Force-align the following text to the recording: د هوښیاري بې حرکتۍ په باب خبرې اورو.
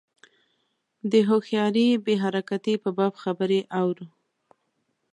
د 1.11 1.13
هوښیاري 1.27 1.87
بې 2.05 2.15
حرکتۍ 2.23 2.75
په 2.83 2.89
باب 2.97 3.13
خبرې 3.23 3.59
اورو. 3.79 4.07